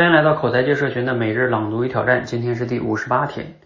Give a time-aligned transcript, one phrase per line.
[0.00, 3.56] 欢迎来到口才界社群的每日朗读与挑战，今天是第五十八天。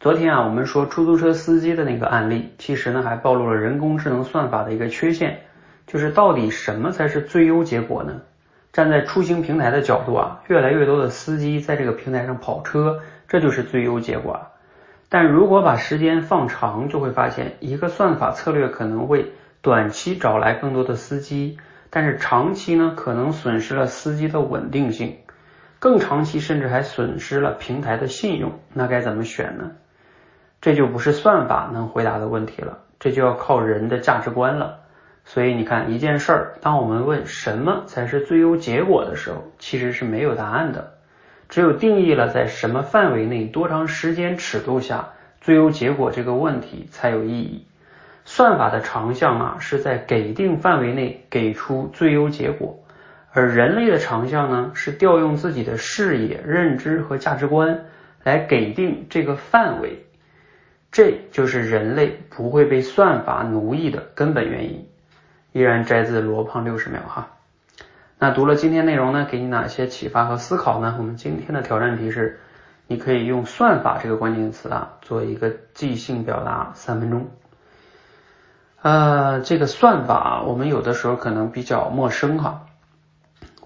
[0.00, 5.42] 昨天啊，我们说出租车司机的那个案例，其实呢还暴露了人工智能算法的一个缺陷，
[5.86, 8.22] 就是到底什么才是最优结果呢？
[8.72, 12.98] 站在出行平台的角度啊，越来越多的司机在这个平台上跑车，
[13.28, 14.48] 这就是最优结果。
[15.08, 19.30] 但如果把时间放长，就会发现一个算法策略可能会
[19.62, 21.56] 短期找来更多的司机，
[21.88, 25.18] 但是长期呢，可能损失了司机的稳定性。
[25.84, 29.72] 更长期甚至还损失了平台的信用，那该怎么选呢？
[30.62, 34.78] 这就不是算法能回答的问题了，这就要靠人的价值观了。
[35.26, 40.94] 所以你看一件事儿，当我们问什么才是最优结果的时候，其实是没有答案的。
[41.50, 45.10] 只有定义了在什么范围内、多长时间尺度下
[45.42, 47.66] 最优结果这个问题才有意义。
[48.24, 52.78] 算法的长项啊，是在给定范围内给出最优结果。
[53.36, 57.86] 而人类的长项呢，是调用自己的视野、认知和价值观
[58.22, 60.06] 来给定这个范围，
[60.92, 64.88] 这就是人类不会被算法奴役的根本原因。
[65.50, 67.32] 依然摘自罗胖六十秒哈。
[68.20, 70.94] 那读了今天内容呢，给你哪些启发和思考呢？
[70.98, 72.38] 我们今天的挑战题是，
[72.86, 77.28] 你可以用算法这个关键词啊，做一个即兴表达三分钟。
[78.80, 82.66] 呃，这个算法我们有的时候可能比较陌生哈。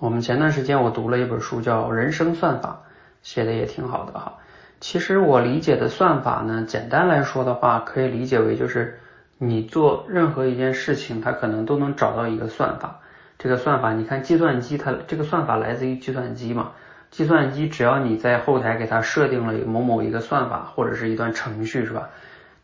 [0.01, 2.83] 我们前段时间我读了一本书，叫《人生算法》，
[3.23, 4.39] 写的也挺好的哈。
[4.79, 9.01] 其实我理解的算法呢，简单来说的话，可以理解为就是
[9.39, 13.01] 你做任何一件事情，它可能都能找到一个算法。
[13.39, 16.71] 这个算法，你看计算机它这个算法来自于计算机嘛？
[17.11, 22.11] 计算机只要你在后台给它设定了某某一个算法或者是一段程序，是吧？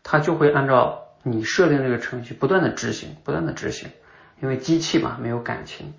[0.03, 3.89] 它就会按照你设定这个程序不断的执行，不断的执行，
[4.41, 5.93] 因为机器嘛，没有感情。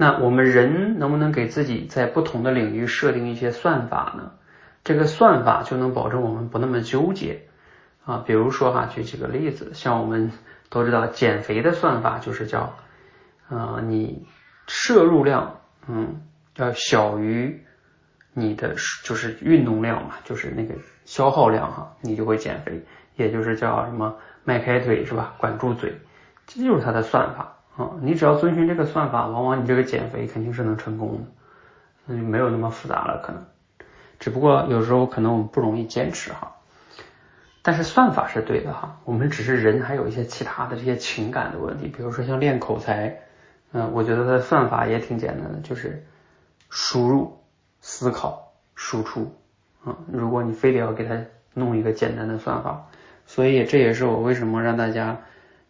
[0.00, 4.32] 那我们人能不能给自己在不同的领域设定一些算法呢？
[4.82, 7.42] 这个算法就能保证我们不那么纠结
[8.06, 8.24] 啊。
[8.26, 10.32] 比如说哈，举几个例子，像我们
[10.70, 12.72] 都知道减肥的算法就是叫，
[13.50, 14.26] 呃，你
[14.66, 16.22] 摄入量嗯
[16.56, 17.62] 要小于
[18.32, 22.86] 你的就是运动量嘛，就是那个消耗量哈，你就会减肥，
[23.16, 25.34] 也就是叫什么迈开腿是吧？
[25.36, 26.00] 管住嘴，
[26.46, 27.58] 这就是它的算法。
[27.76, 31.20] 啊，你只要遵循这个算法，往往你这个减肥肯定是能成功的，
[32.04, 33.42] 那就没有那么复杂了，可能。
[34.18, 36.56] 只不过有时候可能我们不容易坚持哈，
[37.62, 43.20] 但是算法是对的哈，我们只是人还有一些其他的这些情感的问题，比如说像练口才，
[43.72, 46.04] 嗯，我觉得它的算法也挺简单的，就是
[46.68, 47.38] 输入、
[47.80, 49.34] 思考、输出，
[49.84, 51.18] 啊，如果你非得要给它
[51.54, 52.88] 弄一个简单的算法，
[53.26, 55.16] 所以这也是我为什么让大家。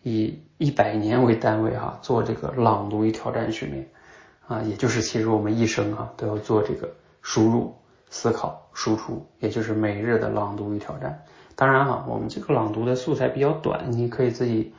[0.02, 3.88] 以一百年为单位哈，做这个朗读与挑战训练
[4.46, 6.90] 啊，也就是其实我们一生哈都要做这个
[7.22, 7.74] 输入、
[8.08, 11.22] 思考、输出，也就是每日的朗读与挑战。
[11.54, 14.72] 当然哈，我们这个朗读的素材比较短，你可以自己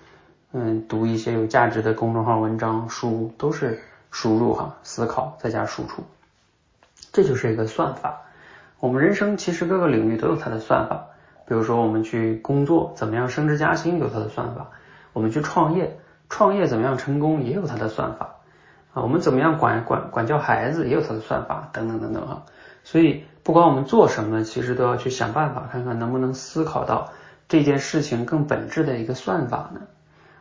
[0.51, 6.03] 嗯读一些有价值的公众号文章、书，都是输入哈、思考再加输出，
[7.11, 8.21] 这就是一个算法。
[8.79, 11.05] 我们人生其实各个领域都有它的算法，
[11.47, 14.71] 比如说我们去工作，怎么样升职加薪有它的算法。
[15.13, 15.99] 我们去创业，
[16.29, 18.35] 创业怎么样成功也有它的算法
[18.93, 19.03] 啊。
[19.03, 22.43] 我们怎么样管管管教孩子也有它的算法，等等等等哈。
[22.83, 27.11] 所以不管我们做什么，其实都要去想办法，看看能不能思考到
[27.47, 29.81] 这件事情更本质的一个算法呢？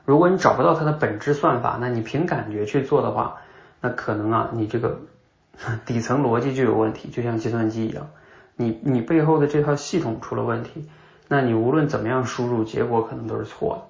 [0.04, 3.38] 如果你找不到它的本质算法，那你凭感觉去做的话，
[3.80, 5.00] 那可能啊，你这个
[5.84, 8.09] 底层逻辑就有问题，就像计算机一样，
[8.56, 10.88] 你你背后的这套系统出了问题，
[11.28, 13.90] 那你无论怎么样输入，结果可能都是错的。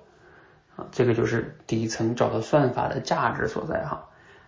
[0.91, 4.07] 这个就是底层找到算法的价值所在哈。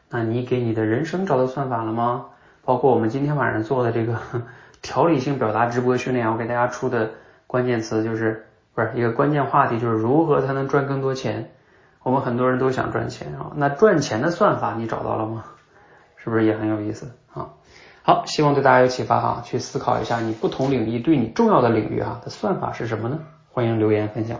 [0.08, 2.26] 那你给你的人生找到算法了吗？
[2.64, 4.18] 包括我们今天晚上做的这个
[4.82, 7.10] 条理性表达直播训练，我给大家出的
[7.46, 11.50] 关键词就是不是一个关键话题，就是如何才能赚更多钱？
[12.02, 15.44] 我们很多人都想赚钱啊，那赚钱的算法你找到了吗？
[16.16, 17.50] 是不是也很有意思啊？
[18.02, 23.20] 好，希望对大家有启发哈，去思考一下你不同领域对你重要的领域哈的算法是什么呢？
[23.50, 24.38] 欢迎留言分享。